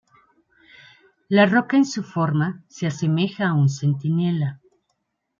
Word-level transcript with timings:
La 1.29 1.45
roca, 1.45 1.77
en 1.77 1.85
su 1.85 2.01
forma, 2.01 2.63
se 2.67 2.87
asemeja 2.87 3.49
a 3.49 3.53
un 3.53 3.69
centinela. 3.69 4.59